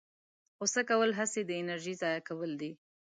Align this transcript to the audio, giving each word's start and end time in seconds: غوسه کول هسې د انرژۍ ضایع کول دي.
غوسه 0.57 0.81
کول 0.89 1.11
هسې 1.19 1.41
د 1.45 1.51
انرژۍ 1.61 1.93
ضایع 2.01 2.21
کول 2.29 2.51
دي. 2.61 2.71